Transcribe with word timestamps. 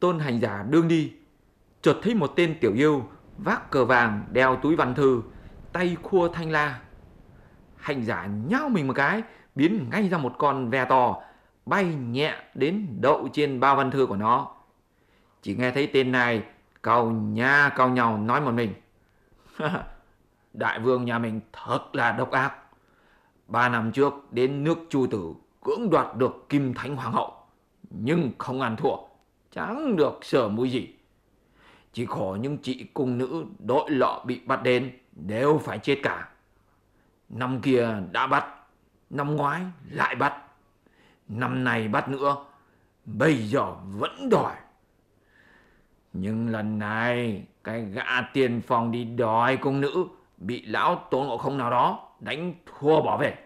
Tôn 0.00 0.18
hành 0.18 0.40
giả 0.40 0.64
đương 0.70 0.88
đi, 0.88 1.12
chợt 1.82 1.96
thấy 2.02 2.14
một 2.14 2.32
tên 2.36 2.58
tiểu 2.60 2.72
yêu 2.74 3.08
vác 3.38 3.70
cờ 3.70 3.84
vàng 3.84 4.24
đeo 4.32 4.56
túi 4.56 4.76
văn 4.76 4.94
thư, 4.94 5.22
tay 5.72 5.96
khua 6.02 6.28
thanh 6.28 6.50
la. 6.50 6.80
Hành 7.76 8.04
giả 8.04 8.26
nhao 8.26 8.68
mình 8.68 8.86
một 8.86 8.92
cái, 8.96 9.22
biến 9.54 9.88
ngay 9.90 10.08
ra 10.08 10.18
một 10.18 10.34
con 10.38 10.70
ve 10.70 10.84
to, 10.84 11.22
bay 11.66 11.84
nhẹ 11.84 12.34
đến 12.54 12.86
đậu 13.00 13.28
trên 13.32 13.60
bao 13.60 13.76
văn 13.76 13.90
thư 13.90 14.06
của 14.06 14.16
nó. 14.16 14.48
Chỉ 15.42 15.54
nghe 15.54 15.70
thấy 15.70 15.90
tên 15.92 16.12
này 16.12 16.42
cầu 16.82 17.10
nha 17.10 17.70
cầu 17.76 17.88
nhau 17.88 18.18
nói 18.18 18.40
một 18.40 18.52
mình. 18.52 18.74
Đại 20.52 20.80
vương 20.80 21.04
nhà 21.04 21.18
mình 21.18 21.40
thật 21.52 21.80
là 21.92 22.12
độc 22.12 22.30
ác. 22.30 22.54
Ba 23.48 23.68
năm 23.68 23.92
trước 23.92 24.32
đến 24.32 24.64
nước 24.64 24.78
Chu 24.90 25.06
Tử 25.10 25.34
cưỡng 25.64 25.90
đoạt 25.90 26.16
được 26.16 26.46
Kim 26.48 26.74
Thánh 26.74 26.96
Hoàng 26.96 27.12
hậu, 27.12 27.34
nhưng 27.90 28.30
không 28.38 28.60
ăn 28.60 28.76
thua, 28.76 28.96
chẳng 29.50 29.96
được 29.96 30.18
sở 30.22 30.48
mũi 30.48 30.70
gì. 30.70 30.94
Chỉ 31.92 32.06
khổ 32.06 32.36
những 32.40 32.58
chị 32.58 32.86
cung 32.94 33.18
nữ 33.18 33.44
đội 33.58 33.90
lọ 33.90 34.22
bị 34.26 34.40
bắt 34.44 34.62
đến 34.62 34.98
đều 35.12 35.58
phải 35.58 35.78
chết 35.78 36.00
cả. 36.02 36.28
Năm 37.28 37.60
kia 37.60 37.96
đã 38.12 38.26
bắt, 38.26 38.46
năm 39.10 39.36
ngoái 39.36 39.60
lại 39.90 40.14
bắt, 40.14 40.34
năm 41.28 41.64
nay 41.64 41.88
bắt 41.88 42.08
nữa, 42.08 42.36
bây 43.04 43.36
giờ 43.36 43.74
vẫn 43.92 44.28
đòi. 44.28 44.54
Nhưng 46.12 46.48
lần 46.48 46.78
này 46.78 47.44
cái 47.64 47.82
gã 47.82 48.20
tiền 48.32 48.60
phòng 48.66 48.90
đi 48.90 49.04
đòi 49.04 49.56
cung 49.56 49.80
nữ 49.80 50.06
bị 50.36 50.66
lão 50.66 51.06
tôn 51.10 51.26
ngộ 51.26 51.38
không 51.38 51.58
nào 51.58 51.70
đó 51.70 52.08
đánh 52.20 52.54
thua 52.66 53.02
bỏ 53.02 53.16
về. 53.16 53.38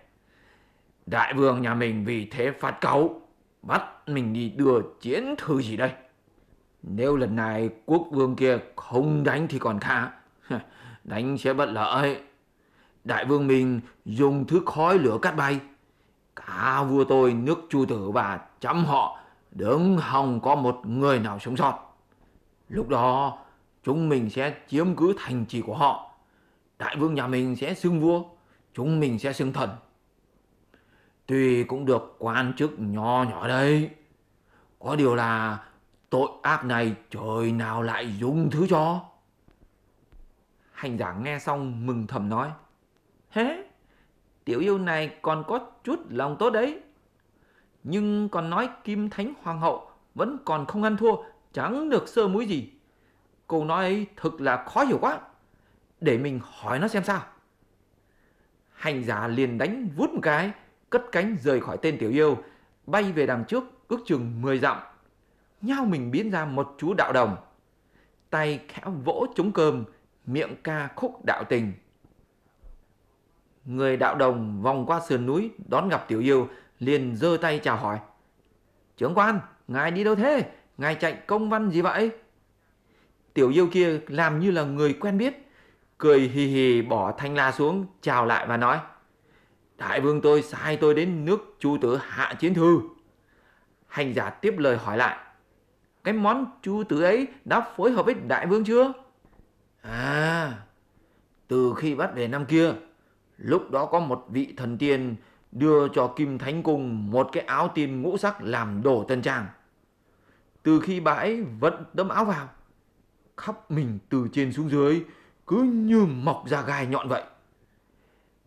Đại 1.06 1.34
vương 1.34 1.62
nhà 1.62 1.74
mình 1.74 2.04
vì 2.04 2.26
thế 2.26 2.50
phát 2.50 2.80
cáu, 2.80 3.20
bắt 3.66 4.08
mình 4.08 4.32
đi 4.32 4.48
đưa 4.48 4.80
chiến 5.00 5.34
thư 5.38 5.62
gì 5.62 5.76
đây? 5.76 5.92
Nếu 6.82 7.16
lần 7.16 7.36
này 7.36 7.70
quốc 7.86 8.06
vương 8.10 8.36
kia 8.36 8.58
không 8.76 9.24
đánh 9.24 9.46
thì 9.48 9.58
còn 9.58 9.80
khá, 9.80 10.10
đánh 11.04 11.38
sẽ 11.38 11.52
bất 11.52 11.66
lợi. 11.66 12.20
Đại 13.04 13.24
vương 13.24 13.46
mình 13.46 13.80
dùng 14.04 14.46
thứ 14.46 14.62
khói 14.66 14.98
lửa 14.98 15.18
cắt 15.22 15.36
bay. 15.36 15.60
Cả 16.36 16.82
vua 16.82 17.04
tôi 17.04 17.34
nước 17.34 17.58
chu 17.70 17.84
tử 17.86 18.10
và 18.10 18.40
chấm 18.60 18.84
họ 18.84 19.18
đứng 19.50 19.96
hòng 19.96 20.40
có 20.40 20.54
một 20.54 20.80
người 20.86 21.18
nào 21.18 21.38
sống 21.38 21.56
sót. 21.56 21.96
Lúc 22.68 22.88
đó 22.88 23.38
chúng 23.84 24.08
mình 24.08 24.30
sẽ 24.30 24.54
chiếm 24.68 24.96
cứ 24.96 25.14
thành 25.18 25.44
trì 25.46 25.60
của 25.62 25.74
họ. 25.74 26.10
Đại 26.78 26.96
vương 26.96 27.14
nhà 27.14 27.26
mình 27.26 27.56
sẽ 27.56 27.74
xưng 27.74 28.00
vua, 28.00 28.22
chúng 28.74 29.00
mình 29.00 29.18
sẽ 29.18 29.32
xưng 29.32 29.52
thần. 29.52 29.70
Tuy 31.26 31.64
cũng 31.64 31.84
được 31.84 32.16
quan 32.18 32.52
chức 32.56 32.78
nho 32.78 33.24
nhỏ 33.24 33.48
đây. 33.48 33.90
Có 34.78 34.96
điều 34.96 35.14
là 35.14 35.64
tội 36.10 36.28
ác 36.42 36.64
này 36.64 36.94
trời 37.10 37.52
nào 37.52 37.82
lại 37.82 38.16
dung 38.18 38.50
thứ 38.50 38.66
cho. 38.70 39.04
Hành 40.72 40.98
giả 40.98 41.14
nghe 41.22 41.38
xong 41.38 41.86
mừng 41.86 42.06
thầm 42.06 42.28
nói. 42.28 42.50
Hế, 43.30 43.64
tiểu 44.44 44.60
yêu 44.60 44.78
này 44.78 45.18
còn 45.22 45.44
có 45.48 45.60
chút 45.84 46.00
lòng 46.08 46.36
tốt 46.38 46.50
đấy. 46.50 46.80
Nhưng 47.82 48.28
còn 48.28 48.50
nói 48.50 48.68
Kim 48.84 49.10
Thánh 49.10 49.32
Hoàng 49.42 49.60
hậu 49.60 49.90
vẫn 50.14 50.38
còn 50.44 50.66
không 50.66 50.82
ăn 50.82 50.96
thua, 50.96 51.16
chẳng 51.52 51.90
được 51.90 52.08
sơ 52.08 52.28
mũi 52.28 52.46
gì. 52.46 52.70
Câu 53.48 53.64
nói 53.64 53.84
ấy 53.84 54.06
thực 54.16 54.40
là 54.40 54.64
khó 54.64 54.84
hiểu 54.84 54.98
quá. 55.00 55.20
Để 56.00 56.18
mình 56.18 56.40
hỏi 56.42 56.78
nó 56.78 56.88
xem 56.88 57.04
sao. 57.04 57.22
Hành 58.72 59.04
giả 59.04 59.28
liền 59.28 59.58
đánh 59.58 59.88
vút 59.96 60.10
một 60.10 60.20
cái, 60.22 60.52
cất 60.90 61.02
cánh 61.12 61.36
rời 61.42 61.60
khỏi 61.60 61.78
tên 61.82 61.98
tiểu 61.98 62.10
yêu, 62.10 62.38
bay 62.86 63.12
về 63.12 63.26
đằng 63.26 63.44
trước 63.44 63.64
ước 63.88 64.00
chừng 64.06 64.42
10 64.42 64.58
dặm. 64.58 64.78
Nhau 65.62 65.84
mình 65.84 66.10
biến 66.10 66.30
ra 66.30 66.44
một 66.44 66.74
chú 66.78 66.94
đạo 66.94 67.12
đồng. 67.12 67.36
Tay 68.30 68.60
khẽ 68.68 68.82
vỗ 69.04 69.26
trống 69.36 69.52
cơm, 69.52 69.84
miệng 70.26 70.54
ca 70.64 70.88
khúc 70.96 71.24
đạo 71.24 71.44
tình. 71.48 71.72
Người 73.64 73.96
đạo 73.96 74.14
đồng 74.14 74.62
vòng 74.62 74.86
qua 74.86 75.00
sườn 75.00 75.26
núi 75.26 75.50
đón 75.68 75.88
gặp 75.88 76.04
tiểu 76.08 76.20
yêu, 76.20 76.48
liền 76.78 77.16
giơ 77.16 77.36
tay 77.40 77.60
chào 77.62 77.76
hỏi. 77.76 77.98
Trưởng 78.96 79.14
quan, 79.14 79.40
ngài 79.68 79.90
đi 79.90 80.04
đâu 80.04 80.14
thế? 80.14 80.50
Ngài 80.78 80.94
chạy 80.94 81.12
công 81.12 81.50
văn 81.50 81.70
gì 81.70 81.80
vậy? 81.80 82.10
Tiểu 83.34 83.50
yêu 83.50 83.68
kia 83.72 84.00
làm 84.08 84.40
như 84.40 84.50
là 84.50 84.64
người 84.64 84.92
quen 84.92 85.18
biết, 85.18 85.50
cười 85.98 86.20
hì 86.20 86.46
hì 86.46 86.82
bỏ 86.82 87.12
thanh 87.18 87.34
la 87.34 87.52
xuống, 87.52 87.86
chào 88.00 88.26
lại 88.26 88.46
và 88.46 88.56
nói. 88.56 88.78
Đại 89.78 90.00
vương 90.00 90.20
tôi 90.20 90.42
sai 90.42 90.76
tôi 90.76 90.94
đến 90.94 91.24
nước 91.24 91.56
chu 91.58 91.78
tử 91.80 91.96
hạ 91.96 92.34
chiến 92.38 92.54
thư. 92.54 92.80
Hành 93.86 94.14
giả 94.14 94.30
tiếp 94.30 94.54
lời 94.58 94.76
hỏi 94.76 94.96
lại. 94.96 95.18
Cái 96.04 96.14
món 96.14 96.46
chu 96.62 96.84
tử 96.88 97.02
ấy 97.02 97.26
đã 97.44 97.60
phối 97.76 97.92
hợp 97.92 98.06
với 98.06 98.14
đại 98.14 98.46
vương 98.46 98.64
chưa? 98.64 98.92
À, 99.82 100.52
từ 101.48 101.74
khi 101.76 101.94
bắt 101.94 102.10
về 102.14 102.28
năm 102.28 102.46
kia, 102.46 102.72
lúc 103.36 103.70
đó 103.70 103.86
có 103.86 104.00
một 104.00 104.26
vị 104.28 104.54
thần 104.56 104.78
tiên 104.78 105.16
đưa 105.52 105.88
cho 105.88 106.12
Kim 106.16 106.38
Thánh 106.38 106.62
Cung 106.62 107.10
một 107.10 107.28
cái 107.32 107.42
áo 107.42 107.70
tiên 107.74 108.02
ngũ 108.02 108.16
sắc 108.16 108.42
làm 108.42 108.82
đồ 108.82 109.04
tân 109.08 109.22
trang. 109.22 109.46
Từ 110.62 110.80
khi 110.80 111.00
bà 111.00 111.12
ấy 111.12 111.42
vận 111.42 111.84
tấm 111.96 112.08
áo 112.08 112.24
vào, 112.24 112.48
khắp 113.36 113.70
mình 113.70 113.98
từ 114.08 114.28
trên 114.32 114.52
xuống 114.52 114.70
dưới 114.70 115.04
cứ 115.46 115.62
như 115.62 116.04
mọc 116.04 116.44
ra 116.46 116.62
gai 116.62 116.86
nhọn 116.86 117.08
vậy. 117.08 117.22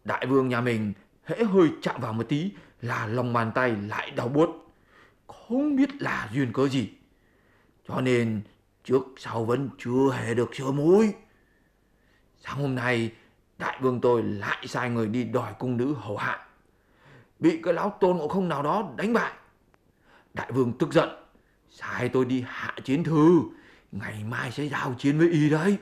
Đại 0.03 0.25
vương 0.25 0.47
nhà 0.47 0.61
mình 0.61 0.93
hễ 1.27 1.43
hơi 1.43 1.69
chạm 1.81 2.01
vào 2.01 2.13
một 2.13 2.23
tí 2.29 2.51
là 2.81 3.07
lòng 3.07 3.33
bàn 3.33 3.51
tay 3.55 3.75
lại 3.75 4.11
đau 4.11 4.27
buốt. 4.27 4.49
Không 5.27 5.75
biết 5.75 6.01
là 6.01 6.29
duyên 6.33 6.53
cớ 6.53 6.67
gì. 6.67 6.89
Cho 7.87 8.01
nên 8.01 8.41
trước 8.83 9.03
sau 9.17 9.45
vẫn 9.45 9.69
chưa 9.77 10.11
hề 10.13 10.33
được 10.33 10.55
sửa 10.55 10.71
mũi. 10.71 11.13
Sáng 12.37 12.61
hôm 12.61 12.75
nay, 12.75 13.11
đại 13.57 13.77
vương 13.81 14.01
tôi 14.01 14.23
lại 14.23 14.67
sai 14.67 14.89
người 14.89 15.07
đi 15.07 15.23
đòi 15.23 15.53
cung 15.59 15.77
nữ 15.77 15.93
hầu 15.93 16.17
hạ. 16.17 16.47
Bị 17.39 17.61
cái 17.63 17.73
lão 17.73 17.97
tôn 17.99 18.17
ngộ 18.17 18.27
không 18.27 18.49
nào 18.49 18.63
đó 18.63 18.93
đánh 18.97 19.13
bại. 19.13 19.33
Đại 20.33 20.51
vương 20.51 20.77
tức 20.77 20.93
giận. 20.93 21.09
Sai 21.69 22.09
tôi 22.09 22.25
đi 22.25 22.43
hạ 22.47 22.75
chiến 22.83 23.03
thư. 23.03 23.41
Ngày 23.91 24.23
mai 24.23 24.51
sẽ 24.51 24.65
giao 24.65 24.95
chiến 24.97 25.19
với 25.19 25.29
y 25.29 25.49
đấy. 25.49 25.77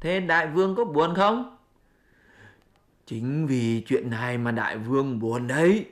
Thế 0.00 0.20
đại 0.20 0.46
vương 0.46 0.76
có 0.76 0.84
buồn 0.84 1.14
không? 1.14 1.57
Chính 3.08 3.46
vì 3.46 3.82
chuyện 3.86 4.10
này 4.10 4.38
mà 4.38 4.50
đại 4.50 4.76
vương 4.78 5.18
buồn 5.18 5.46
đấy. 5.46 5.86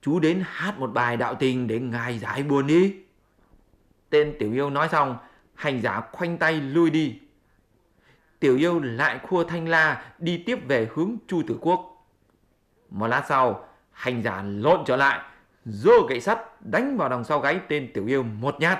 Chú 0.00 0.20
đến 0.20 0.42
hát 0.46 0.78
một 0.78 0.86
bài 0.86 1.16
đạo 1.16 1.34
tình 1.34 1.66
để 1.66 1.80
ngài 1.80 2.18
giải 2.18 2.42
buồn 2.42 2.66
đi. 2.66 2.96
Tên 4.10 4.34
tiểu 4.38 4.52
yêu 4.52 4.70
nói 4.70 4.88
xong, 4.88 5.16
hành 5.54 5.82
giả 5.82 6.00
khoanh 6.12 6.38
tay 6.38 6.60
lui 6.60 6.90
đi. 6.90 7.18
Tiểu 8.40 8.56
yêu 8.56 8.80
lại 8.80 9.18
khua 9.22 9.44
thanh 9.44 9.68
la 9.68 10.12
đi 10.18 10.42
tiếp 10.46 10.58
về 10.68 10.88
hướng 10.94 11.16
Chu 11.26 11.42
Tử 11.48 11.58
Quốc. 11.60 12.06
Một 12.90 13.06
lát 13.06 13.24
sau, 13.28 13.68
hành 13.90 14.22
giả 14.22 14.42
lộn 14.42 14.84
trở 14.86 14.96
lại, 14.96 15.20
giơ 15.64 15.92
gậy 16.08 16.20
sắt 16.20 16.38
đánh 16.60 16.96
vào 16.96 17.08
đằng 17.08 17.24
sau 17.24 17.40
gáy 17.40 17.60
tên 17.68 17.90
tiểu 17.94 18.06
yêu 18.06 18.22
một 18.22 18.56
nhát. 18.60 18.78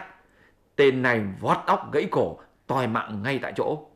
Tên 0.76 1.02
này 1.02 1.24
vót 1.40 1.58
óc 1.66 1.92
gãy 1.92 2.08
cổ, 2.10 2.38
tòi 2.66 2.86
mạng 2.86 3.22
ngay 3.22 3.38
tại 3.42 3.52
chỗ. 3.56 3.86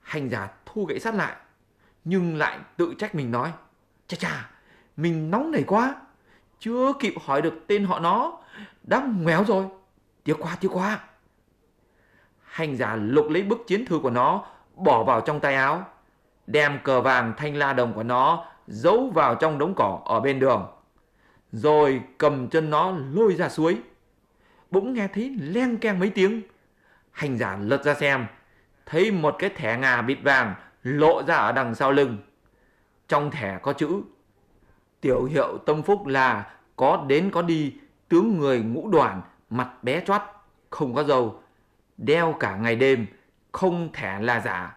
Hành 0.00 0.30
giả 0.30 0.48
thu 0.66 0.84
gậy 0.84 1.00
sắt 1.00 1.14
lại, 1.14 1.36
nhưng 2.04 2.36
lại 2.36 2.58
tự 2.76 2.94
trách 2.98 3.14
mình 3.14 3.30
nói. 3.30 3.52
Chà 4.06 4.16
chà, 4.16 4.50
mình 4.96 5.30
nóng 5.30 5.50
nảy 5.50 5.64
quá, 5.66 5.94
chưa 6.58 6.92
kịp 7.00 7.14
hỏi 7.24 7.42
được 7.42 7.64
tên 7.66 7.84
họ 7.84 7.98
nó, 7.98 8.38
đã 8.82 9.06
ngoéo 9.18 9.44
rồi. 9.44 9.66
Tiếc 10.24 10.36
quá, 10.38 10.56
tiếc 10.60 10.68
quá. 10.72 10.98
Hành 12.42 12.76
giả 12.76 12.96
lục 12.96 13.30
lấy 13.30 13.42
bức 13.42 13.58
chiến 13.66 13.86
thư 13.86 13.98
của 13.98 14.10
nó, 14.10 14.44
bỏ 14.74 15.04
vào 15.04 15.20
trong 15.20 15.40
tay 15.40 15.54
áo, 15.54 15.86
đem 16.46 16.78
cờ 16.84 17.00
vàng 17.00 17.32
thanh 17.36 17.56
la 17.56 17.72
đồng 17.72 17.92
của 17.92 18.02
nó 18.02 18.46
giấu 18.66 19.10
vào 19.14 19.34
trong 19.34 19.58
đống 19.58 19.74
cỏ 19.76 20.00
ở 20.04 20.20
bên 20.20 20.38
đường. 20.38 20.66
Rồi 21.52 22.02
cầm 22.18 22.48
chân 22.48 22.70
nó 22.70 22.94
lôi 23.12 23.34
ra 23.34 23.48
suối. 23.48 23.78
Bỗng 24.70 24.92
nghe 24.92 25.08
thấy 25.08 25.36
len 25.40 25.76
keng 25.76 25.98
mấy 25.98 26.10
tiếng. 26.10 26.42
Hành 27.10 27.38
giả 27.38 27.56
lật 27.60 27.84
ra 27.84 27.94
xem, 27.94 28.26
thấy 28.86 29.10
một 29.10 29.36
cái 29.38 29.50
thẻ 29.50 29.78
ngà 29.78 30.02
bịt 30.02 30.18
vàng 30.22 30.54
lộ 30.84 31.22
ra 31.22 31.34
ở 31.34 31.52
đằng 31.52 31.74
sau 31.74 31.92
lưng. 31.92 32.18
Trong 33.08 33.30
thẻ 33.30 33.58
có 33.62 33.72
chữ 33.72 34.02
Tiểu 35.00 35.24
hiệu 35.24 35.58
tâm 35.66 35.82
phúc 35.82 36.06
là 36.06 36.54
có 36.76 37.04
đến 37.08 37.30
có 37.30 37.42
đi, 37.42 37.74
tướng 38.08 38.38
người 38.38 38.60
ngũ 38.60 38.88
đoàn, 38.88 39.22
mặt 39.50 39.70
bé 39.82 40.00
choắt, 40.00 40.22
không 40.70 40.94
có 40.94 41.04
dầu, 41.04 41.42
đeo 41.96 42.36
cả 42.40 42.56
ngày 42.56 42.76
đêm, 42.76 43.06
không 43.52 43.92
thẻ 43.92 44.20
là 44.20 44.40
giả. 44.40 44.76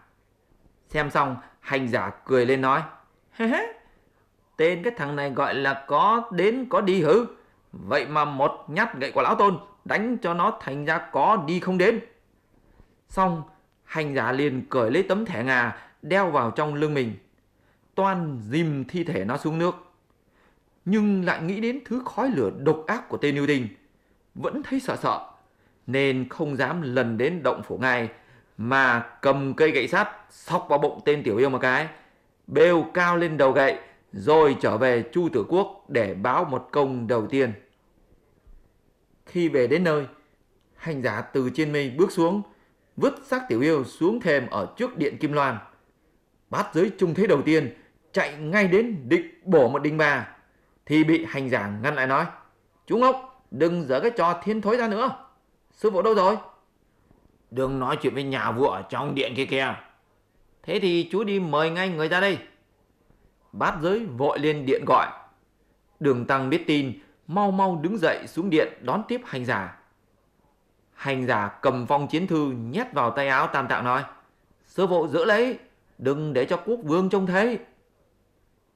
Xem 0.88 1.10
xong, 1.10 1.36
hành 1.60 1.88
giả 1.88 2.10
cười 2.24 2.46
lên 2.46 2.60
nói, 2.60 2.82
tên 4.56 4.82
cái 4.82 4.92
thằng 4.96 5.16
này 5.16 5.30
gọi 5.30 5.54
là 5.54 5.84
có 5.88 6.28
đến 6.32 6.66
có 6.70 6.80
đi 6.80 7.02
hử? 7.02 7.26
Vậy 7.72 8.06
mà 8.06 8.24
một 8.24 8.64
nhát 8.68 8.94
gậy 8.94 9.12
của 9.12 9.22
lão 9.22 9.34
tôn 9.34 9.58
đánh 9.84 10.16
cho 10.22 10.34
nó 10.34 10.58
thành 10.60 10.84
ra 10.84 10.98
có 11.12 11.44
đi 11.46 11.60
không 11.60 11.78
đến. 11.78 12.00
Xong, 13.08 13.42
hành 13.84 14.14
giả 14.14 14.32
liền 14.32 14.66
cởi 14.70 14.90
lấy 14.90 15.02
tấm 15.02 15.24
thẻ 15.24 15.44
ngà 15.44 15.87
đeo 16.08 16.30
vào 16.30 16.50
trong 16.50 16.74
lưng 16.74 16.94
mình. 16.94 17.16
Toan 17.94 18.38
dìm 18.50 18.84
thi 18.84 19.04
thể 19.04 19.24
nó 19.24 19.36
xuống 19.36 19.58
nước. 19.58 19.74
Nhưng 20.84 21.24
lại 21.24 21.42
nghĩ 21.42 21.60
đến 21.60 21.80
thứ 21.84 22.02
khói 22.04 22.30
lửa 22.30 22.50
độc 22.58 22.84
ác 22.86 23.08
của 23.08 23.16
tên 23.16 23.34
yêu 23.34 23.46
Đình. 23.46 23.68
Vẫn 24.34 24.62
thấy 24.62 24.80
sợ 24.80 24.96
sợ. 24.96 25.30
nên 25.86 26.28
không 26.28 26.56
dám 26.56 26.82
lần 26.82 27.18
đến 27.18 27.42
động 27.42 27.62
phủ 27.62 27.78
ngay, 27.78 28.08
mà 28.58 29.10
cầm 29.22 29.54
cây 29.54 29.70
gậy 29.70 29.88
sắt 29.88 30.08
sóc 30.30 30.66
vào 30.68 30.78
bụng 30.78 31.00
tên 31.04 31.22
tiểu 31.22 31.36
yêu 31.36 31.50
một 31.50 31.58
cái, 31.58 31.88
bêu 32.46 32.86
cao 32.94 33.16
lên 33.16 33.36
đầu 33.36 33.52
gậy, 33.52 33.78
rồi 34.12 34.56
trở 34.60 34.76
về 34.76 35.04
chu 35.12 35.28
tử 35.32 35.44
quốc 35.48 35.84
để 35.88 36.14
báo 36.14 36.44
một 36.44 36.68
công 36.72 37.06
đầu 37.06 37.26
tiên 37.26 37.52
khi 39.28 39.48
về 39.48 39.66
đến 39.66 39.84
nơi, 39.84 40.06
hành 40.76 41.02
giả 41.02 41.20
từ 41.20 41.50
trên 41.54 41.72
mây 41.72 41.90
bước 41.90 42.12
xuống, 42.12 42.42
vứt 42.96 43.14
xác 43.26 43.48
tiểu 43.48 43.60
yêu 43.60 43.84
xuống 43.84 44.20
thềm 44.20 44.46
ở 44.46 44.74
trước 44.76 44.96
điện 44.96 45.16
kim 45.18 45.32
loan 45.32 45.58
bát 46.50 46.74
giới 46.74 46.90
trung 46.98 47.14
thế 47.14 47.26
đầu 47.26 47.42
tiên 47.42 47.74
chạy 48.12 48.36
ngay 48.36 48.68
đến 48.68 49.08
định 49.08 49.40
bổ 49.44 49.68
một 49.68 49.78
đinh 49.78 49.96
bà 49.96 50.28
thì 50.86 51.04
bị 51.04 51.24
hành 51.28 51.50
giả 51.50 51.68
ngăn 51.82 51.94
lại 51.94 52.06
nói, 52.06 52.26
chú 52.86 52.96
ngốc, 52.96 53.46
đừng 53.50 53.86
dở 53.88 54.00
cái 54.00 54.10
trò 54.10 54.40
thiên 54.42 54.60
thối 54.60 54.76
ra 54.76 54.88
nữa. 54.88 55.26
Sư 55.72 55.90
phụ 55.90 56.02
đâu 56.02 56.14
rồi? 56.14 56.36
Đừng 57.50 57.78
nói 57.78 57.98
chuyện 58.02 58.14
với 58.14 58.22
nhà 58.22 58.50
vua 58.50 58.68
ở 58.68 58.82
trong 58.82 59.14
điện 59.14 59.32
kia 59.36 59.44
kìa. 59.44 59.74
Thế 60.62 60.80
thì 60.80 61.08
chú 61.12 61.24
đi 61.24 61.40
mời 61.40 61.70
ngay 61.70 61.88
người 61.88 62.08
ra 62.08 62.20
đây. 62.20 62.38
Bát 63.52 63.74
giới 63.82 64.06
vội 64.06 64.38
lên 64.38 64.66
điện 64.66 64.84
gọi. 64.86 65.06
Đường 66.00 66.26
tăng 66.26 66.50
biết 66.50 66.66
tin, 66.66 66.98
mau 67.26 67.50
mau 67.50 67.80
đứng 67.82 67.98
dậy 67.98 68.26
xuống 68.26 68.50
điện 68.50 68.72
đón 68.80 69.02
tiếp 69.08 69.20
hành 69.24 69.44
giả. 69.44 69.78
Hành 70.94 71.26
giả 71.26 71.58
cầm 71.62 71.86
phong 71.86 72.08
chiến 72.08 72.26
thư 72.26 72.50
nhét 72.50 72.92
vào 72.92 73.10
tay 73.10 73.28
áo 73.28 73.46
tam 73.46 73.68
tạo 73.68 73.82
nói, 73.82 74.02
sư 74.64 74.86
phụ 74.86 75.08
giữ 75.08 75.24
lấy 75.24 75.58
đừng 75.98 76.32
để 76.32 76.44
cho 76.44 76.56
quốc 76.56 76.80
vương 76.82 77.08
trông 77.10 77.26
thấy 77.26 77.58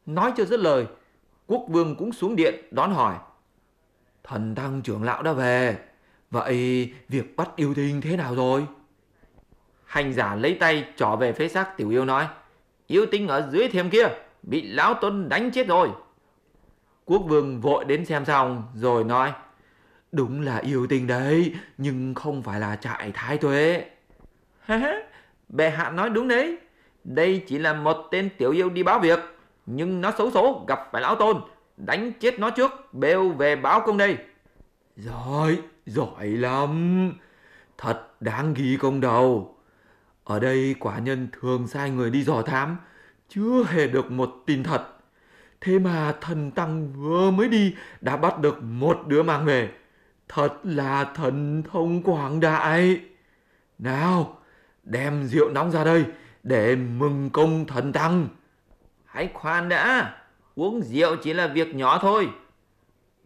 nói 0.06 0.32
chưa 0.36 0.44
dứt 0.44 0.60
lời, 0.60 0.86
quốc 1.46 1.66
vương 1.68 1.96
cũng 1.96 2.12
xuống 2.12 2.36
điện 2.36 2.54
đón 2.70 2.94
hỏi. 2.94 3.16
Thần 4.24 4.54
tăng 4.54 4.82
trưởng 4.82 5.02
lão 5.02 5.22
đã 5.22 5.32
về, 5.32 5.78
vậy 6.30 6.92
việc 7.08 7.36
bắt 7.36 7.50
yêu 7.56 7.74
tinh 7.74 8.00
thế 8.00 8.16
nào 8.16 8.34
rồi? 8.34 8.66
Hành 9.84 10.12
giả 10.12 10.34
lấy 10.34 10.56
tay 10.60 10.84
trỏ 10.96 11.16
về 11.16 11.32
phía 11.32 11.48
xác 11.48 11.76
tiểu 11.76 11.90
yêu 11.90 12.04
nói, 12.04 12.28
yêu 12.86 13.06
tinh 13.10 13.28
ở 13.28 13.48
dưới 13.52 13.68
thềm 13.68 13.90
kia, 13.90 14.06
bị 14.42 14.62
lão 14.62 14.94
tôn 14.94 15.28
đánh 15.28 15.50
chết 15.50 15.66
rồi. 15.66 15.88
Quốc 17.04 17.22
vương 17.26 17.60
vội 17.60 17.84
đến 17.84 18.04
xem 18.04 18.24
xong 18.24 18.62
rồi 18.74 19.04
nói, 19.04 19.32
đúng 20.12 20.40
là 20.40 20.58
yêu 20.58 20.86
tinh 20.86 21.06
đấy, 21.06 21.54
nhưng 21.78 22.14
không 22.14 22.42
phải 22.42 22.60
là 22.60 22.76
trại 22.76 23.10
thái 23.14 23.38
tuế. 23.38 23.90
Bệ 25.48 25.70
hạ 25.70 25.90
nói 25.90 26.10
đúng 26.10 26.28
đấy 26.28 26.58
đây 27.04 27.44
chỉ 27.46 27.58
là 27.58 27.72
một 27.72 27.96
tên 28.10 28.28
tiểu 28.38 28.50
yêu 28.50 28.70
đi 28.70 28.82
báo 28.82 28.98
việc, 29.00 29.18
nhưng 29.66 30.00
nó 30.00 30.12
xấu 30.18 30.30
số 30.30 30.64
gặp 30.68 30.88
phải 30.92 31.02
lão 31.02 31.16
tôn, 31.16 31.36
đánh 31.76 32.12
chết 32.20 32.38
nó 32.38 32.50
trước, 32.50 32.94
bêu 32.94 33.28
về 33.28 33.56
báo 33.56 33.80
công 33.86 33.98
đây. 33.98 34.16
Giỏi 34.96 35.58
giỏi 35.86 36.26
lắm. 36.26 37.12
Thật 37.78 38.06
đáng 38.20 38.54
ghi 38.54 38.76
công 38.76 39.00
đầu. 39.00 39.56
Ở 40.24 40.40
đây 40.40 40.74
quả 40.80 40.98
nhân 40.98 41.28
thường 41.40 41.68
sai 41.68 41.90
người 41.90 42.10
đi 42.10 42.22
dò 42.22 42.42
thám, 42.42 42.76
chưa 43.28 43.64
hề 43.68 43.86
được 43.86 44.10
một 44.10 44.34
tin 44.46 44.62
thật. 44.62 44.82
Thế 45.60 45.78
mà 45.78 46.14
thần 46.20 46.50
tăng 46.50 46.92
vừa 46.92 47.30
mới 47.30 47.48
đi 47.48 47.74
đã 48.00 48.16
bắt 48.16 48.38
được 48.38 48.62
một 48.62 49.00
đứa 49.06 49.22
mang 49.22 49.44
về. 49.44 49.70
Thật 50.28 50.54
là 50.62 51.04
thần 51.04 51.62
thông 51.72 52.02
quảng 52.02 52.40
đại. 52.40 53.00
Nào, 53.78 54.38
đem 54.84 55.24
rượu 55.24 55.48
nóng 55.48 55.70
ra 55.70 55.84
đây 55.84 56.04
để 56.42 56.76
mừng 56.76 57.30
công 57.30 57.66
thần 57.66 57.92
tăng. 57.92 58.28
Hãy 59.04 59.30
khoan 59.34 59.68
đã, 59.68 60.14
uống 60.54 60.82
rượu 60.82 61.16
chỉ 61.16 61.32
là 61.32 61.46
việc 61.46 61.74
nhỏ 61.74 61.98
thôi. 61.98 62.28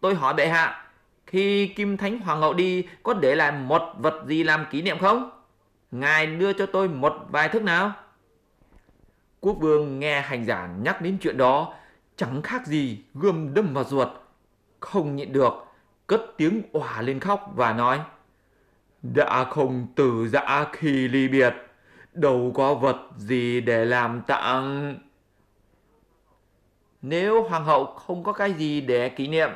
Tôi 0.00 0.14
hỏi 0.14 0.34
bệ 0.34 0.48
hạ, 0.48 0.88
khi 1.26 1.68
kim 1.68 1.96
thánh 1.96 2.20
hoàng 2.20 2.40
hậu 2.40 2.54
đi, 2.54 2.86
có 3.02 3.14
để 3.14 3.34
lại 3.34 3.52
một 3.52 3.82
vật 3.98 4.24
gì 4.26 4.42
làm 4.44 4.66
kỷ 4.70 4.82
niệm 4.82 4.98
không? 4.98 5.30
Ngài 5.90 6.26
đưa 6.26 6.52
cho 6.52 6.66
tôi 6.66 6.88
một 6.88 7.14
vài 7.30 7.48
thức 7.48 7.62
nào? 7.62 7.92
Quốc 9.40 9.56
vương 9.60 9.98
nghe 9.98 10.20
hành 10.20 10.44
giả 10.44 10.68
nhắc 10.80 11.02
đến 11.02 11.18
chuyện 11.20 11.36
đó, 11.36 11.74
chẳng 12.16 12.42
khác 12.42 12.66
gì 12.66 13.02
gươm 13.14 13.54
đâm 13.54 13.74
vào 13.74 13.84
ruột. 13.84 14.08
Không 14.80 15.16
nhịn 15.16 15.32
được, 15.32 15.52
cất 16.06 16.22
tiếng 16.36 16.62
òa 16.72 17.02
lên 17.02 17.20
khóc 17.20 17.52
và 17.54 17.72
nói, 17.72 18.00
đã 19.02 19.44
không 19.44 19.86
từ 19.94 20.28
dã 20.28 20.66
khi 20.72 21.08
ly 21.08 21.28
biệt 21.28 21.65
đâu 22.16 22.52
có 22.54 22.74
vật 22.74 22.96
gì 23.16 23.60
để 23.60 23.84
làm 23.84 24.22
tặng. 24.26 24.98
Nếu 27.02 27.42
hoàng 27.42 27.64
hậu 27.64 27.84
không 27.84 28.24
có 28.24 28.32
cái 28.32 28.52
gì 28.52 28.80
để 28.80 29.08
kỷ 29.08 29.28
niệm, 29.28 29.50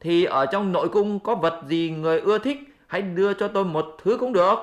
thì 0.00 0.24
ở 0.24 0.46
trong 0.46 0.72
nội 0.72 0.88
cung 0.88 1.20
có 1.20 1.34
vật 1.34 1.62
gì 1.66 1.90
người 1.90 2.20
ưa 2.20 2.38
thích, 2.38 2.58
hãy 2.86 3.02
đưa 3.02 3.34
cho 3.34 3.48
tôi 3.48 3.64
một 3.64 3.96
thứ 4.02 4.16
cũng 4.20 4.32
được. 4.32 4.56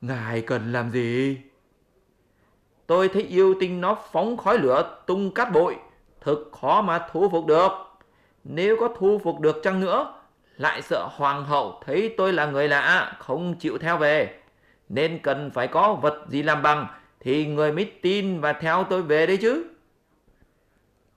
Ngài 0.00 0.40
cần 0.40 0.72
làm 0.72 0.90
gì? 0.90 1.38
Tôi 2.86 3.08
thấy 3.08 3.22
yêu 3.22 3.54
tinh 3.60 3.80
nó 3.80 3.96
phóng 4.12 4.36
khói 4.36 4.58
lửa, 4.58 5.02
tung 5.06 5.34
cát 5.34 5.52
bụi, 5.52 5.74
thực 6.20 6.50
khó 6.60 6.82
mà 6.82 7.08
thu 7.12 7.28
phục 7.28 7.46
được. 7.46 7.70
Nếu 8.44 8.76
có 8.80 8.88
thu 8.98 9.20
phục 9.24 9.40
được 9.40 9.60
chăng 9.62 9.80
nữa, 9.80 10.14
lại 10.56 10.82
sợ 10.82 11.08
hoàng 11.10 11.44
hậu 11.44 11.80
thấy 11.84 12.14
tôi 12.16 12.32
là 12.32 12.46
người 12.46 12.68
lạ, 12.68 13.16
không 13.18 13.54
chịu 13.54 13.78
theo 13.78 13.96
về 13.96 14.40
nên 14.88 15.18
cần 15.22 15.50
phải 15.50 15.68
có 15.68 15.94
vật 15.94 16.24
gì 16.28 16.42
làm 16.42 16.62
bằng 16.62 16.86
thì 17.20 17.46
người 17.46 17.72
mới 17.72 17.92
tin 18.02 18.40
và 18.40 18.52
theo 18.52 18.84
tôi 18.90 19.02
về 19.02 19.26
đấy 19.26 19.36
chứ 19.36 19.64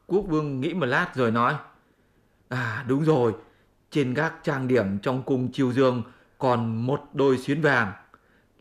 quốc 0.07 0.21
vương 0.21 0.61
nghĩ 0.61 0.73
một 0.73 0.85
lát 0.85 1.11
rồi 1.15 1.31
nói 1.31 1.55
à 2.49 2.85
đúng 2.87 3.03
rồi, 3.03 3.33
trên 3.91 4.13
các 4.13 4.33
trang 4.43 4.67
điểm 4.67 4.99
trong 4.99 5.23
cung 5.23 5.51
chiêu 5.51 5.71
dương 5.71 6.03
còn 6.37 6.85
một 6.85 7.01
đôi 7.13 7.37
xuyến 7.37 7.61
vàng, 7.61 7.91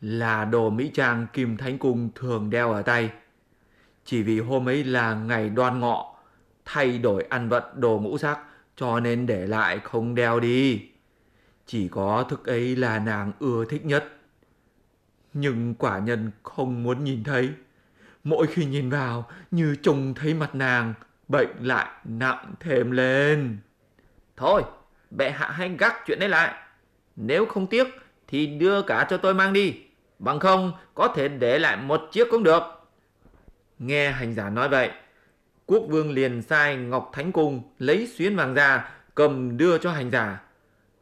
là 0.01 0.45
đồ 0.45 0.71
mỹ 0.71 0.91
trang 0.95 1.27
kim 1.33 1.57
thánh 1.57 1.79
cung 1.79 2.09
thường 2.15 2.51
đeo 2.51 2.73
ở 2.73 2.83
tay 2.83 3.11
chỉ 4.05 4.23
vì 4.23 4.41
hôm 4.41 4.69
ấy 4.69 4.85
là 4.85 5.15
ngày 5.15 5.51
đoan 5.51 5.81
ngọ, 5.81 6.15
thay 6.65 6.99
đổi 6.99 7.23
ăn 7.23 7.49
vận 7.49 7.63
đồ 7.75 7.99
ngũ 7.99 8.19
sắc, 8.19 8.39
cho 8.77 9.01
nên 9.01 9.27
để 9.27 9.47
lại 9.47 9.79
không 9.79 10.15
đeo 10.15 10.41
đi. 10.41 10.83
Chỉ 11.67 11.89
có 11.89 12.25
thức 12.29 12.47
ấy 12.47 12.77
là 12.77 12.99
nàng 12.99 13.33
ưa 13.39 13.65
thích 13.65 13.85
nhất. 13.85 14.20
Nhưng 15.35 15.75
quả 15.75 15.99
nhân 15.99 16.31
không 16.43 16.83
muốn 16.83 17.05
nhìn 17.05 17.25
thấy. 17.25 17.51
Mỗi 18.25 18.47
khi 18.47 18.65
nhìn 18.65 18.91
vào 18.91 19.31
như 19.51 19.77
trông 19.83 20.15
thấy 20.15 20.35
mặt 20.35 20.55
nàng, 20.55 20.95
bệnh 21.29 21.49
lại 21.61 21.87
nặng 22.05 22.55
thêm 22.61 22.91
lên. 22.91 23.59
Thôi, 24.37 24.63
bệ 25.11 25.31
hạ 25.31 25.51
hãy 25.51 25.77
gác 25.79 25.95
chuyện 26.07 26.19
đấy 26.19 26.29
lại. 26.29 26.55
Nếu 27.17 27.47
không 27.47 27.67
tiếc 27.67 27.87
thì 28.29 28.47
đưa 28.47 28.83
cả 28.83 29.07
cho 29.11 29.17
tôi 29.17 29.35
mang 29.35 29.53
đi. 29.53 29.75
Bằng 30.19 30.41
không 30.41 30.73
có 30.95 31.09
thể 31.17 31.29
để 31.29 31.59
lại 31.59 31.77
một 31.77 32.01
chiếc 32.13 32.29
cũng 32.31 32.43
được. 32.43 32.63
Nghe 33.79 34.11
hành 34.11 34.35
giả 34.35 34.51
nói 34.51 34.69
vậy, 34.69 34.91
quốc 35.67 35.83
vương 35.89 36.11
liền 36.13 36.43
sai 36.43 36.77
Ngọc 36.77 37.11
Thánh 37.13 37.33
Cung 37.33 37.63
lấy 37.79 38.07
xuyến 38.07 38.37
vàng 38.37 38.55
ra, 38.55 38.91
cầm 39.15 39.57
đưa 39.57 39.79
cho 39.79 39.91
hành 39.93 40.11
giả. 40.11 40.41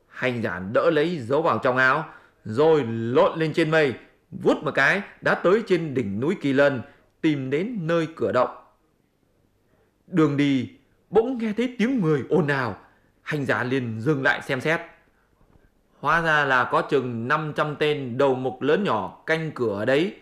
Hành 0.09 0.43
giả 0.43 0.63
đỡ 0.73 0.91
lấy 0.91 1.19
giấu 1.19 1.43
vào 1.43 1.59
trong 1.59 1.77
áo, 1.77 2.05
rồi 2.45 2.85
lộn 2.89 3.39
lên 3.39 3.53
trên 3.53 3.71
mây, 3.71 3.95
vút 4.31 4.63
một 4.63 4.71
cái 4.75 5.03
đã 5.21 5.35
tới 5.35 5.63
trên 5.67 5.95
đỉnh 5.95 6.21
núi 6.21 6.37
Kỳ 6.41 6.53
Lân, 6.53 6.83
tìm 7.21 7.51
đến 7.51 7.79
nơi 7.81 8.09
cửa 8.17 8.33
động. 8.33 8.57
Đường 10.07 10.37
đi, 10.37 10.71
bỗng 11.11 11.39
nghe 11.39 11.53
thấy 11.57 11.75
tiếng 11.79 12.01
người 12.01 12.25
ồn 12.29 12.47
ào, 12.47 12.77
hành 13.23 13.47
giả 13.47 13.65
liền 13.65 14.01
dừng 14.01 14.23
lại 14.23 14.43
xem 14.43 14.61
xét. 14.61 14.81
Hóa 16.01 16.21
ra 16.21 16.45
là 16.45 16.65
có 16.65 16.83
chừng 16.83 17.29
500 17.29 17.77
tên 17.79 18.19
đầu 18.19 18.35
mục 18.35 18.63
lớn 18.63 18.85
nhỏ 18.85 19.23
canh 19.27 19.51
cửa 19.55 19.79
ở 19.79 19.85
đấy 19.85 20.17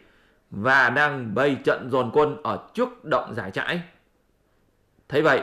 và 0.51 0.91
đang 0.91 1.35
bày 1.35 1.57
trận 1.65 1.91
dồn 1.91 2.11
quân 2.13 2.43
ở 2.43 2.69
trước 2.75 3.05
động 3.05 3.35
giải 3.35 3.51
trãi. 3.51 3.81
Thấy 5.09 5.23
vậy, 5.23 5.43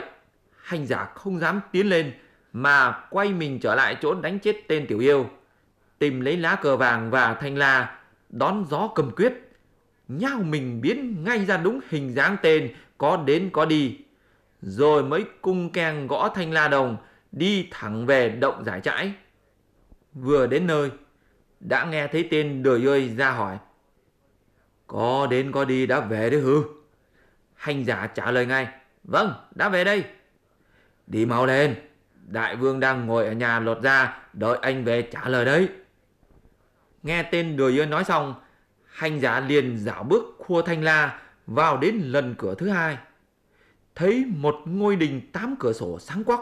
hành 0.62 0.86
giả 0.86 1.04
không 1.04 1.38
dám 1.38 1.60
tiến 1.72 1.88
lên 1.88 2.12
mà 2.52 3.06
quay 3.10 3.32
mình 3.32 3.60
trở 3.60 3.74
lại 3.74 3.96
chỗ 4.00 4.14
đánh 4.14 4.38
chết 4.38 4.56
tên 4.68 4.86
tiểu 4.86 4.98
yêu. 4.98 5.26
Tìm 5.98 6.20
lấy 6.20 6.36
lá 6.36 6.56
cờ 6.62 6.76
vàng 6.76 7.10
và 7.10 7.34
thanh 7.34 7.56
la, 7.56 7.98
đón 8.38 8.66
gió 8.70 8.88
cầm 8.94 9.10
quyết. 9.16 9.32
Nhao 10.08 10.38
mình 10.38 10.80
biến 10.80 11.24
ngay 11.24 11.44
ra 11.44 11.56
đúng 11.56 11.80
hình 11.88 12.14
dáng 12.14 12.36
tên 12.42 12.74
có 12.98 13.16
đến 13.26 13.50
có 13.52 13.64
đi. 13.64 13.98
Rồi 14.60 15.02
mới 15.02 15.24
cung 15.42 15.70
keng 15.70 16.06
gõ 16.06 16.28
thanh 16.34 16.52
la 16.52 16.68
đồng, 16.68 16.96
đi 17.32 17.68
thẳng 17.70 18.06
về 18.06 18.28
động 18.28 18.64
giải 18.64 18.80
trãi. 18.80 19.12
Vừa 20.14 20.46
đến 20.46 20.66
nơi, 20.66 20.90
đã 21.60 21.84
nghe 21.84 22.06
thấy 22.06 22.28
tên 22.30 22.62
đời 22.62 22.88
ơi 22.88 23.14
ra 23.16 23.30
hỏi. 23.30 23.58
Có 24.86 25.26
đến 25.30 25.52
có 25.52 25.64
đi 25.64 25.86
đã 25.86 26.00
về 26.00 26.30
đấy 26.30 26.40
hư. 26.40 26.62
Hành 27.54 27.84
giả 27.84 28.06
trả 28.06 28.30
lời 28.30 28.46
ngay. 28.46 28.68
Vâng, 29.04 29.32
đã 29.54 29.68
về 29.68 29.84
đây. 29.84 30.04
Đi 31.06 31.26
mau 31.26 31.46
lên, 31.46 31.74
đại 32.26 32.56
vương 32.56 32.80
đang 32.80 33.06
ngồi 33.06 33.26
ở 33.26 33.32
nhà 33.32 33.60
lột 33.60 33.82
ra, 33.82 34.22
đợi 34.32 34.58
anh 34.62 34.84
về 34.84 35.02
trả 35.02 35.28
lời 35.28 35.44
đấy. 35.44 35.68
Nghe 37.04 37.22
tên 37.22 37.56
đùa 37.56 37.68
yên 37.68 37.90
nói 37.90 38.04
xong, 38.04 38.34
hành 38.84 39.20
giả 39.20 39.40
liền 39.40 39.78
dạo 39.78 40.04
bước 40.04 40.24
khua 40.38 40.62
thanh 40.62 40.84
la 40.84 41.20
vào 41.46 41.76
đến 41.76 41.94
lần 41.94 42.34
cửa 42.38 42.54
thứ 42.54 42.68
hai. 42.68 42.98
Thấy 43.94 44.24
một 44.36 44.56
ngôi 44.64 44.96
đình 44.96 45.20
tám 45.32 45.54
cửa 45.58 45.72
sổ 45.72 45.98
sáng 45.98 46.24
quắc. 46.24 46.40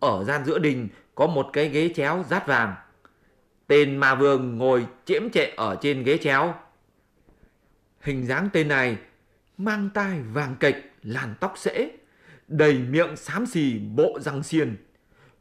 Ở 0.00 0.24
gian 0.24 0.44
giữa 0.44 0.58
đình 0.58 0.88
có 1.14 1.26
một 1.26 1.50
cái 1.52 1.68
ghế 1.68 1.90
chéo 1.96 2.24
rát 2.30 2.46
vàng. 2.46 2.74
Tên 3.66 3.96
ma 3.96 4.14
vương 4.14 4.58
ngồi 4.58 4.86
chiếm 5.04 5.30
trệ 5.30 5.44
ở 5.56 5.76
trên 5.80 6.02
ghế 6.02 6.18
chéo. 6.18 6.54
Hình 8.00 8.26
dáng 8.26 8.48
tên 8.52 8.68
này 8.68 8.96
mang 9.58 9.90
tai 9.94 10.22
vàng 10.22 10.56
kịch, 10.60 10.92
làn 11.02 11.34
tóc 11.40 11.52
sễ, 11.56 11.90
đầy 12.48 12.78
miệng 12.78 13.16
xám 13.16 13.46
xì 13.46 13.78
bộ 13.78 14.18
răng 14.20 14.42
xiên, 14.42 14.76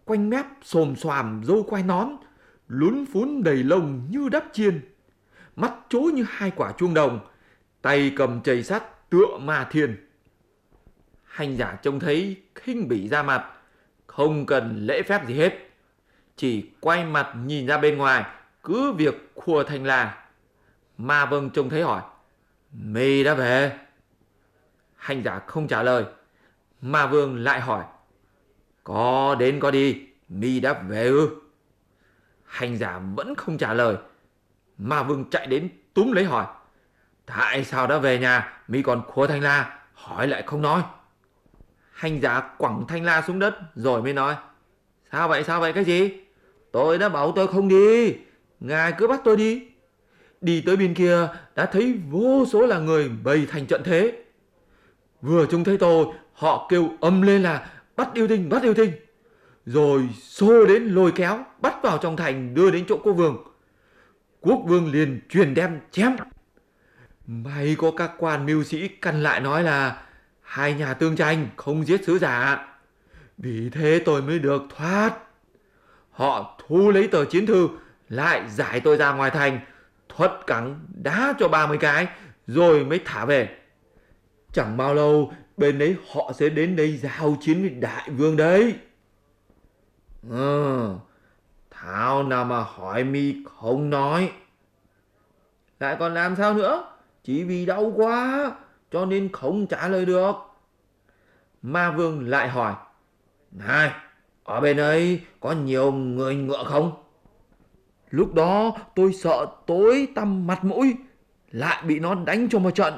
quanh 0.05 0.29
mép 0.29 0.45
xồm 0.63 0.95
xoàm 0.95 1.43
râu 1.45 1.63
quai 1.63 1.83
nón, 1.83 2.09
lún 2.67 3.05
phún 3.13 3.43
đầy 3.43 3.63
lông 3.63 4.07
như 4.09 4.29
đắp 4.29 4.45
chiên, 4.53 4.81
mắt 5.55 5.73
chối 5.89 6.11
như 6.11 6.25
hai 6.29 6.51
quả 6.55 6.71
chuông 6.77 6.93
đồng, 6.93 7.19
tay 7.81 8.13
cầm 8.15 8.41
chày 8.41 8.63
sắt 8.63 9.09
tựa 9.09 9.37
ma 9.41 9.67
thiên. 9.71 10.09
Hành 11.23 11.57
giả 11.57 11.77
trông 11.81 11.99
thấy 11.99 12.41
khinh 12.55 12.87
bỉ 12.87 13.07
ra 13.07 13.23
mặt, 13.23 13.51
không 14.07 14.45
cần 14.45 14.85
lễ 14.85 15.01
phép 15.03 15.27
gì 15.27 15.33
hết. 15.35 15.69
Chỉ 16.35 16.69
quay 16.79 17.05
mặt 17.05 17.33
nhìn 17.45 17.67
ra 17.67 17.77
bên 17.77 17.97
ngoài, 17.97 18.25
cứ 18.63 18.91
việc 18.91 19.31
khua 19.35 19.63
thành 19.63 19.85
là. 19.85 20.25
Ma 20.97 21.25
vâng 21.25 21.49
trông 21.49 21.69
thấy 21.69 21.83
hỏi, 21.83 22.01
mì 22.71 23.23
đã 23.23 23.33
về. 23.33 23.79
Hành 24.95 25.23
giả 25.23 25.39
không 25.47 25.67
trả 25.67 25.83
lời. 25.83 26.05
Ma 26.81 27.07
vương 27.07 27.37
lại 27.37 27.61
hỏi, 27.61 27.83
có 28.83 29.35
đến 29.39 29.59
có 29.59 29.71
đi, 29.71 30.07
mi 30.29 30.59
đã 30.59 30.73
về 30.73 31.03
ư? 31.07 31.44
Hành 32.55 32.77
giả 32.77 33.01
vẫn 33.15 33.35
không 33.35 33.57
trả 33.57 33.73
lời. 33.73 33.95
Ma 34.77 35.03
vương 35.03 35.29
chạy 35.29 35.47
đến 35.47 35.69
túm 35.93 36.11
lấy 36.11 36.23
hỏi, 36.23 36.45
tại 37.25 37.63
sao 37.63 37.87
đã 37.87 37.97
về 37.97 38.19
nhà, 38.19 38.61
mi 38.67 38.81
còn 38.81 39.01
khua 39.07 39.27
thanh 39.27 39.41
la, 39.41 39.79
hỏi 39.93 40.27
lại 40.27 40.43
không 40.45 40.61
nói. 40.61 40.81
Hành 41.91 42.21
giả 42.21 42.41
quẳng 42.57 42.85
thanh 42.87 43.05
la 43.05 43.21
xuống 43.21 43.39
đất 43.39 43.55
rồi 43.75 44.01
mới 44.01 44.13
nói. 44.13 44.35
Sao 45.11 45.27
vậy 45.27 45.43
sao 45.43 45.59
vậy 45.59 45.73
cái 45.73 45.83
gì? 45.83 46.11
Tôi 46.71 46.97
đã 46.97 47.09
bảo 47.09 47.31
tôi 47.31 47.47
không 47.47 47.67
đi. 47.67 48.15
Ngài 48.59 48.91
cứ 48.97 49.07
bắt 49.07 49.21
tôi 49.23 49.37
đi. 49.37 49.67
Đi 50.41 50.63
tới 50.65 50.75
bên 50.75 50.93
kia 50.93 51.27
đã 51.55 51.65
thấy 51.65 51.99
vô 52.09 52.45
số 52.51 52.65
là 52.65 52.79
người 52.79 53.09
bày 53.23 53.47
thành 53.51 53.65
trận 53.65 53.81
thế. 53.85 54.23
Vừa 55.21 55.45
trông 55.45 55.63
thấy 55.63 55.77
tôi 55.77 56.05
họ 56.33 56.67
kêu 56.69 56.89
âm 57.01 57.21
lên 57.21 57.43
là 57.43 57.67
bắt 57.95 58.09
yêu 58.13 58.27
tinh 58.27 58.49
bắt 58.49 58.63
yêu 58.63 58.73
tinh. 58.73 58.91
Rồi 59.65 60.09
xô 60.21 60.65
đến 60.65 60.83
lôi 60.83 61.11
kéo 61.11 61.45
bắt 61.61 61.75
vào 61.83 61.97
trong 61.97 62.17
thành 62.17 62.53
đưa 62.53 62.71
đến 62.71 62.85
chỗ 62.89 62.97
quốc 63.03 63.13
vương. 63.13 63.43
Quốc 64.41 64.61
vương 64.65 64.91
liền 64.91 65.21
truyền 65.29 65.53
đem 65.53 65.79
chém. 65.91 66.15
May 67.27 67.75
có 67.79 67.91
các 67.97 68.11
quan 68.17 68.45
mưu 68.45 68.63
sĩ 68.63 68.87
căn 68.87 69.23
lại 69.23 69.39
nói 69.39 69.63
là 69.63 70.01
hai 70.41 70.73
nhà 70.73 70.93
tương 70.93 71.15
tranh 71.15 71.47
không 71.55 71.85
giết 71.87 72.03
sứ 72.05 72.19
giả. 72.19 72.67
Vì 73.37 73.69
thế 73.69 74.01
tôi 74.05 74.21
mới 74.21 74.39
được 74.39 74.63
thoát. 74.77 75.11
Họ 76.11 76.59
thu 76.67 76.91
lấy 76.91 77.07
tờ 77.07 77.25
chiến 77.25 77.45
thư, 77.45 77.67
lại 78.09 78.49
giải 78.49 78.79
tôi 78.79 78.97
ra 78.97 79.13
ngoài 79.13 79.31
thành, 79.31 79.59
thuật 80.09 80.31
cẳng 80.47 80.79
đá 81.03 81.33
cho 81.39 81.47
30 81.47 81.77
cái, 81.77 82.07
rồi 82.47 82.85
mới 82.85 82.99
thả 83.05 83.25
về. 83.25 83.57
Chẳng 84.53 84.77
bao 84.77 84.93
lâu, 84.93 85.33
bên 85.57 85.79
đấy 85.79 85.95
họ 86.13 86.31
sẽ 86.35 86.49
đến 86.49 86.75
đây 86.75 86.97
giao 86.97 87.37
chiến 87.41 87.61
với 87.61 87.69
đại 87.69 88.09
vương 88.09 88.37
đấy. 88.37 88.75
Ừ, 90.29 90.89
Thảo 91.71 92.23
nào 92.23 92.45
mà 92.45 92.63
hỏi 92.63 93.03
mi 93.03 93.35
không 93.59 93.89
nói. 93.89 94.31
Lại 95.79 95.95
còn 95.99 96.13
làm 96.13 96.35
sao 96.35 96.53
nữa? 96.53 96.83
Chỉ 97.23 97.43
vì 97.43 97.65
đau 97.65 97.93
quá, 97.95 98.51
cho 98.91 99.05
nên 99.05 99.29
không 99.31 99.67
trả 99.67 99.87
lời 99.87 100.05
được. 100.05 100.33
Ma 101.61 101.91
Vương 101.91 102.29
lại 102.29 102.49
hỏi, 102.49 102.73
Này, 103.51 103.91
ở 104.43 104.61
bên 104.61 104.77
ấy 104.77 105.21
có 105.39 105.51
nhiều 105.51 105.91
người 105.91 106.35
ngựa 106.35 106.63
không? 106.63 106.91
Lúc 108.09 108.33
đó 108.33 108.77
tôi 108.95 109.13
sợ 109.13 109.45
tối 109.67 110.07
tăm 110.15 110.47
mặt 110.47 110.63
mũi, 110.63 110.95
lại 111.51 111.83
bị 111.87 111.99
nó 111.99 112.15
đánh 112.15 112.47
cho 112.49 112.59
một 112.59 112.71
trận, 112.71 112.93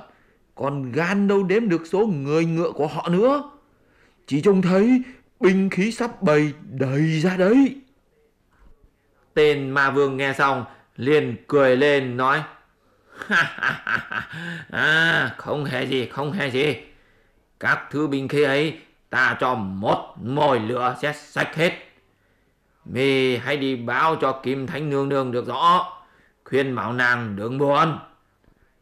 còn 0.56 0.92
gan 0.92 1.28
đâu 1.28 1.44
đếm 1.44 1.70
được 1.70 1.82
số 1.88 2.06
người 2.06 2.46
ngựa 2.46 2.72
của 2.72 2.88
họ 2.88 3.10
nữa. 3.10 3.52
Chỉ 4.28 4.42
trông 4.42 4.62
thấy 4.62 5.02
binh 5.39 5.70
khí 5.70 5.91
sắp 5.91 6.22
bày 6.22 6.53
đầy 6.70 7.20
ra 7.20 7.38
đấy. 7.38 7.82
Tên 9.34 9.70
ma 9.70 9.91
vương 9.91 10.17
nghe 10.17 10.34
xong 10.34 10.65
liền 10.96 11.36
cười 11.48 11.77
lên 11.77 12.17
nói 12.17 12.44
à, 14.72 15.36
không 15.38 15.65
hề 15.65 15.86
gì, 15.86 16.08
không 16.08 16.32
hề 16.32 16.51
gì. 16.51 16.75
Các 17.60 17.82
thứ 17.91 18.08
binh 18.08 18.27
khí 18.27 18.44
ấy 18.44 18.79
ta 19.10 19.38
cho 19.39 19.56
một 19.56 20.15
mồi 20.24 20.60
lửa 20.60 20.96
sẽ 21.01 21.13
sạch 21.13 21.56
hết. 21.56 21.74
Mì 22.86 23.38
hãy 23.38 23.58
đi 23.58 23.75
báo 23.75 24.15
cho 24.15 24.39
Kim 24.44 24.67
Thánh 24.67 24.89
Nương 24.89 25.10
Nương 25.10 25.32
được 25.32 25.48
rõ, 25.48 25.94
khuyên 26.44 26.75
bảo 26.75 26.94
nàng 26.94 27.36
đừng 27.36 27.58
buồn. 27.58 28.00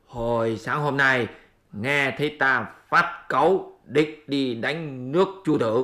Hồi 0.08 0.58
sáng 0.58 0.82
hôm 0.82 0.98
nay, 0.98 1.28
nghe 1.72 2.12
thấy 2.18 2.36
ta 2.40 2.66
phát 2.90 3.26
cấu 3.30 3.80
địch 3.86 4.24
đi 4.28 4.56
đánh 4.56 5.12
nước 5.12 5.28
chu 5.46 5.58
tử. 5.58 5.84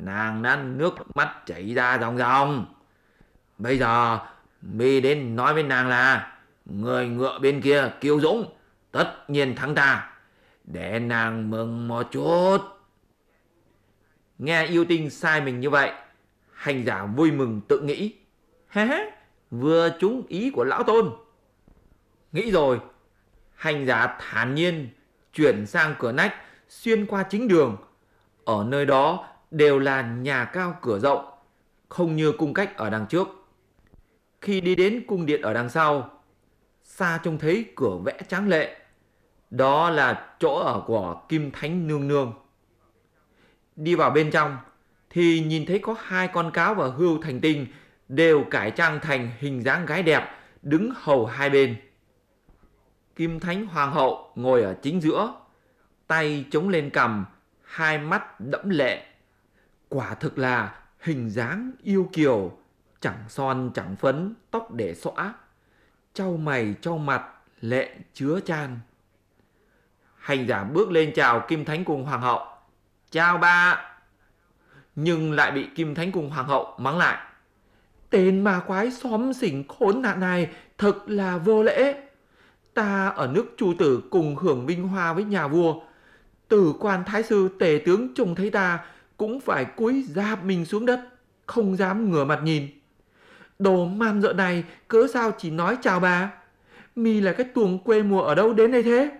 Nàng 0.00 0.42
đã 0.42 0.56
nước 0.56 1.16
mắt 1.16 1.42
chảy 1.46 1.74
ra 1.74 1.98
ròng 1.98 2.18
ròng. 2.18 2.66
Bây 3.58 3.78
giờ, 3.78 4.18
mi 4.62 5.00
đến 5.00 5.36
nói 5.36 5.54
với 5.54 5.62
nàng 5.62 5.88
là 5.88 6.36
Người 6.64 7.08
ngựa 7.08 7.38
bên 7.38 7.60
kia 7.60 7.92
kiêu 8.00 8.20
dũng 8.20 8.52
Tất 8.92 9.14
nhiên 9.28 9.56
thắng 9.56 9.74
ta. 9.74 10.10
Để 10.64 10.98
nàng 10.98 11.50
mừng 11.50 11.88
một 11.88 12.06
chút. 12.10 12.58
Nghe 14.38 14.66
yêu 14.66 14.84
tinh 14.84 15.10
sai 15.10 15.40
mình 15.40 15.60
như 15.60 15.70
vậy 15.70 15.92
Hành 16.52 16.84
giả 16.84 17.06
vui 17.06 17.32
mừng 17.32 17.60
tự 17.68 17.80
nghĩ. 17.80 18.14
Hé 18.68 19.10
Vừa 19.50 19.90
trúng 20.00 20.22
ý 20.28 20.50
của 20.50 20.64
lão 20.64 20.82
tôn. 20.82 21.10
Nghĩ 22.32 22.50
rồi 22.50 22.80
Hành 23.54 23.86
giả 23.86 24.18
thản 24.20 24.54
nhiên 24.54 24.88
Chuyển 25.32 25.66
sang 25.66 25.94
cửa 25.98 26.12
nách 26.12 26.34
Xuyên 26.68 27.06
qua 27.06 27.22
chính 27.22 27.48
đường. 27.48 27.76
Ở 28.44 28.64
nơi 28.68 28.86
đó 28.86 29.33
đều 29.54 29.78
là 29.78 30.02
nhà 30.02 30.44
cao 30.44 30.76
cửa 30.82 30.98
rộng 30.98 31.24
Không 31.88 32.16
như 32.16 32.32
cung 32.32 32.54
cách 32.54 32.76
ở 32.76 32.90
đằng 32.90 33.06
trước 33.06 33.28
Khi 34.40 34.60
đi 34.60 34.74
đến 34.74 35.04
cung 35.06 35.26
điện 35.26 35.42
ở 35.42 35.54
đằng 35.54 35.68
sau 35.68 36.10
xa 36.84 37.20
trông 37.22 37.38
thấy 37.38 37.64
cửa 37.76 37.96
vẽ 38.04 38.20
tráng 38.28 38.48
lệ. 38.48 38.76
Đó 39.50 39.90
là 39.90 40.28
chỗ 40.38 40.54
ở 40.54 40.82
của 40.86 41.22
Kim 41.28 41.50
Thánh 41.50 41.86
Nương 41.86 42.08
Nương. 42.08 42.32
Đi 43.76 43.94
vào 43.94 44.10
bên 44.10 44.30
trong 44.30 44.56
thì 45.10 45.40
nhìn 45.40 45.66
thấy 45.66 45.78
có 45.78 45.96
hai 45.98 46.28
con 46.28 46.50
cáo 46.50 46.74
và 46.74 46.86
hươu 46.86 47.18
thành 47.22 47.40
tinh 47.40 47.66
đều 48.08 48.44
cải 48.50 48.70
trang 48.70 49.00
thành 49.02 49.30
hình 49.38 49.62
dáng 49.62 49.86
gái 49.86 50.02
đẹp 50.02 50.30
đứng 50.62 50.92
hầu 50.96 51.26
hai 51.26 51.50
bên. 51.50 51.76
Kim 53.16 53.40
Thánh 53.40 53.66
Hoàng 53.66 53.92
hậu 53.92 54.32
ngồi 54.34 54.62
ở 54.62 54.74
chính 54.82 55.00
giữa, 55.00 55.34
tay 56.06 56.44
chống 56.50 56.68
lên 56.68 56.90
cằm, 56.90 57.26
hai 57.62 57.98
mắt 57.98 58.40
đẫm 58.40 58.70
lệ. 58.70 59.06
Quả 59.94 60.14
thực 60.14 60.38
là 60.38 60.74
hình 61.00 61.30
dáng 61.30 61.72
yêu 61.82 62.08
kiều, 62.12 62.52
chẳng 63.00 63.24
son 63.28 63.70
chẳng 63.74 63.96
phấn, 63.96 64.34
tóc 64.50 64.72
để 64.72 64.94
xõa 64.94 65.34
trao 66.14 66.36
mày 66.36 66.74
trao 66.80 66.98
mặt, 66.98 67.22
lệ 67.60 67.96
chứa 68.14 68.40
chan. 68.44 68.78
Hành 70.16 70.46
giả 70.48 70.64
bước 70.64 70.90
lên 70.90 71.12
chào 71.14 71.44
Kim 71.48 71.64
Thánh 71.64 71.84
cùng 71.84 72.04
Hoàng 72.04 72.20
hậu. 72.20 72.46
Chào 73.10 73.38
ba! 73.38 73.84
Nhưng 74.94 75.32
lại 75.32 75.50
bị 75.50 75.68
Kim 75.74 75.94
Thánh 75.94 76.12
cùng 76.12 76.30
Hoàng 76.30 76.46
hậu 76.46 76.74
mắng 76.78 76.98
lại. 76.98 77.18
Tên 78.10 78.44
ma 78.44 78.60
quái 78.66 78.90
xóm 78.90 79.32
xỉnh 79.32 79.64
khốn 79.68 80.02
nạn 80.02 80.20
này 80.20 80.50
thật 80.78 80.96
là 81.06 81.38
vô 81.38 81.62
lễ. 81.62 82.08
Ta 82.74 83.08
ở 83.08 83.26
nước 83.26 83.54
Chu 83.56 83.74
Tử 83.78 84.02
cùng 84.10 84.36
hưởng 84.36 84.66
vinh 84.66 84.88
hoa 84.88 85.12
với 85.12 85.24
nhà 85.24 85.48
vua. 85.48 85.82
Tử 86.48 86.74
quan 86.80 87.04
thái 87.04 87.22
sư 87.22 87.48
tề 87.58 87.82
tướng 87.86 88.14
trông 88.14 88.34
thấy 88.34 88.50
ta 88.50 88.84
cũng 89.16 89.40
phải 89.40 89.64
cúi 89.64 90.04
dạp 90.08 90.44
mình 90.44 90.64
xuống 90.64 90.86
đất, 90.86 91.00
không 91.46 91.76
dám 91.76 92.10
ngửa 92.10 92.24
mặt 92.24 92.40
nhìn. 92.44 92.68
Đồ 93.58 93.86
man 93.86 94.22
dợ 94.22 94.32
này 94.32 94.64
cớ 94.88 95.06
sao 95.12 95.32
chỉ 95.38 95.50
nói 95.50 95.76
chào 95.82 96.00
bà 96.00 96.32
Mi 96.96 97.20
là 97.20 97.32
cái 97.32 97.46
tuồng 97.54 97.78
quê 97.78 98.02
mùa 98.02 98.22
ở 98.22 98.34
đâu 98.34 98.52
đến 98.52 98.72
đây 98.72 98.82
thế 98.82 99.10